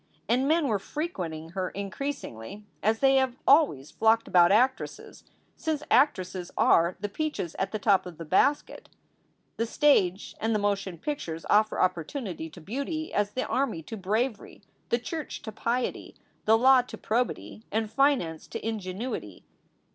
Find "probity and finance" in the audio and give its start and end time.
16.97-18.47